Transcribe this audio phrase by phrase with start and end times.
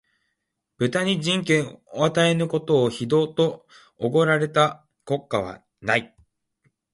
[0.79, 3.67] 豚に人権を与えぬことを、非道と
[3.99, 6.15] 謗られた国家はない